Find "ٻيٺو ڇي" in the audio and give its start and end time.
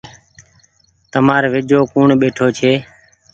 2.19-2.71